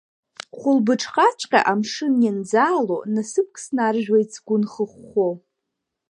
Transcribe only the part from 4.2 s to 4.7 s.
сгәы